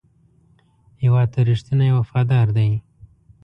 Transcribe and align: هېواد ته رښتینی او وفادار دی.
هېواد 1.03 1.27
ته 1.33 1.39
رښتینی 1.49 1.87
او 1.91 1.97
وفادار 2.01 2.47
دی. 2.57 2.69